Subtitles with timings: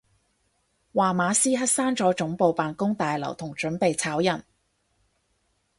[0.95, 4.43] 話馬斯克閂咗總部辦公大樓同準備炒人